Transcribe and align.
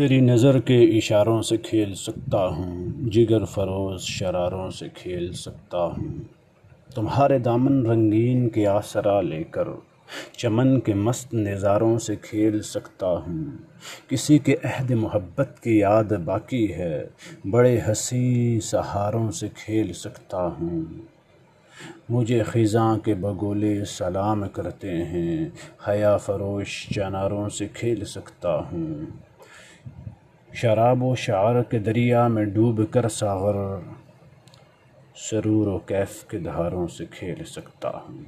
تیری 0.00 0.20
نظر 0.20 0.60
کے 0.60 0.84
اشاروں 0.84 1.42
سے 1.42 1.56
کھیل 1.56 1.94
سکتا 1.94 2.46
ہوں، 2.46 2.86
جگر 3.10 3.44
فروز 3.44 4.02
شراروں 4.02 4.70
سے 4.70 4.88
کھیل 4.94 5.32
سکتا 5.32 5.78
ہوں۔ 5.78 6.18
تمہارے 6.94 7.38
دامن 7.38 7.86
رنگین 7.86 8.48
کے 8.48 8.66
آسرا 8.66 9.20
لے 9.20 9.44
کر 9.44 9.68
چمن 10.32 10.80
کے 10.80 10.94
مست 10.94 11.34
نظاروں 11.34 11.98
سے 11.98 12.16
کھیل 12.16 12.62
سکتا 12.62 13.06
ہوں۔ 13.06 13.44
کسی 14.08 14.38
کے 14.38 14.54
عہد 14.64 14.90
محبت 14.90 15.60
کی 15.62 15.78
یاد 15.78 16.12
باقی 16.24 16.72
ہے، 16.72 17.06
بڑے 17.50 17.80
حسین 17.90 18.60
سہاروں 18.60 19.30
سے 19.30 19.48
کھیل 19.54 19.92
سکتا 19.92 20.48
ہوں۔ 20.60 20.84
مجھے 22.08 22.42
خزاں 22.42 22.98
کے 22.98 23.14
بگولے 23.14 23.84
سلام 23.84 24.48
کرتے 24.48 24.90
ہیں، 24.90 25.48
حیا 25.88 26.16
فروش 26.16 26.88
چناروں 26.94 27.48
سے 27.48 27.68
کھیل 27.74 28.04
سکتا 28.04 28.60
ہوں۔ 28.72 29.06
شراب 30.52 31.02
و 31.02 31.14
شعر 31.14 31.62
کے 31.62 31.78
دریا 31.78 32.28
میں 32.28 32.44
ڈوب 32.44 32.80
کر 32.90 33.08
ساغر، 33.08 33.54
سرور 35.16 35.66
و 35.66 35.78
کیف 35.78 36.24
کے 36.24 36.38
دھاروں 36.38 36.88
سے 36.88 37.04
کھیل 37.06 37.44
سکتا 37.44 37.88
ہوں۔ 37.88 38.22